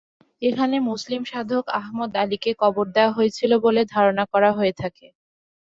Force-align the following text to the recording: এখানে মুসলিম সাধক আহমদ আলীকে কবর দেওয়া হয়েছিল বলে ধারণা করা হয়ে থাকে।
এখানে 0.41 0.75
মুসলিম 0.89 1.21
সাধক 1.25 1.65
আহমদ 1.79 2.11
আলীকে 2.15 2.51
কবর 2.61 2.85
দেওয়া 2.95 3.15
হয়েছিল 3.17 3.51
বলে 3.65 3.81
ধারণা 3.93 4.23
করা 4.33 4.49
হয়ে 4.57 4.73
থাকে। 4.81 5.07